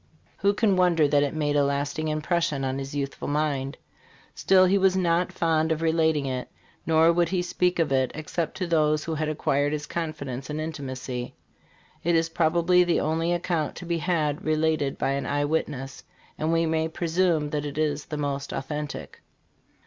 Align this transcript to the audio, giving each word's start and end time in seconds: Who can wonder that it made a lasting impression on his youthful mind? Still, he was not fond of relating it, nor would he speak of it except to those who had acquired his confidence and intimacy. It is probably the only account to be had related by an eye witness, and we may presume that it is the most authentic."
Who 0.37 0.55
can 0.55 0.77
wonder 0.77 1.07
that 1.07 1.21
it 1.21 1.35
made 1.35 1.55
a 1.55 1.63
lasting 1.63 2.07
impression 2.07 2.65
on 2.65 2.79
his 2.79 2.95
youthful 2.95 3.27
mind? 3.27 3.77
Still, 4.33 4.65
he 4.65 4.79
was 4.79 4.97
not 4.97 5.31
fond 5.31 5.71
of 5.71 5.83
relating 5.83 6.25
it, 6.25 6.49
nor 6.87 7.13
would 7.13 7.29
he 7.29 7.43
speak 7.43 7.77
of 7.77 7.91
it 7.91 8.11
except 8.15 8.57
to 8.57 8.65
those 8.65 9.03
who 9.03 9.13
had 9.13 9.29
acquired 9.29 9.73
his 9.73 9.85
confidence 9.85 10.49
and 10.49 10.59
intimacy. 10.59 11.35
It 12.03 12.15
is 12.15 12.29
probably 12.29 12.83
the 12.83 12.99
only 12.99 13.31
account 13.31 13.75
to 13.75 13.85
be 13.85 13.99
had 13.99 14.43
related 14.43 14.97
by 14.97 15.11
an 15.11 15.27
eye 15.27 15.45
witness, 15.45 16.03
and 16.35 16.51
we 16.51 16.65
may 16.65 16.87
presume 16.87 17.51
that 17.51 17.63
it 17.63 17.77
is 17.77 18.05
the 18.07 18.17
most 18.17 18.51
authentic." 18.51 19.21